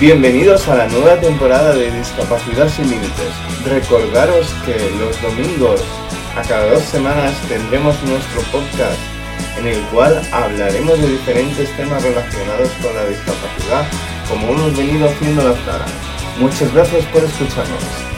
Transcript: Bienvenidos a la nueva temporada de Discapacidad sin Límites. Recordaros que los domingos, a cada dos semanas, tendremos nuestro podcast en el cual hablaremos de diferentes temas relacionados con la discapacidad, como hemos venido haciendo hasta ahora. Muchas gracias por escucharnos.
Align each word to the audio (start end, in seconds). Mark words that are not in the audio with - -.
Bienvenidos 0.00 0.66
a 0.66 0.76
la 0.76 0.88
nueva 0.88 1.20
temporada 1.20 1.74
de 1.74 1.90
Discapacidad 1.90 2.70
sin 2.70 2.88
Límites. 2.88 3.34
Recordaros 3.66 4.46
que 4.64 4.74
los 4.98 5.20
domingos, 5.20 5.82
a 6.34 6.40
cada 6.40 6.72
dos 6.72 6.84
semanas, 6.84 7.34
tendremos 7.46 8.02
nuestro 8.04 8.40
podcast 8.50 8.98
en 9.58 9.66
el 9.66 9.78
cual 9.88 10.18
hablaremos 10.32 10.98
de 11.02 11.06
diferentes 11.06 11.76
temas 11.76 12.02
relacionados 12.02 12.70
con 12.82 12.94
la 12.94 13.04
discapacidad, 13.04 13.86
como 14.26 14.48
hemos 14.48 14.74
venido 14.74 15.06
haciendo 15.06 15.46
hasta 15.46 15.70
ahora. 15.70 15.86
Muchas 16.38 16.72
gracias 16.72 17.04
por 17.12 17.22
escucharnos. 17.22 18.09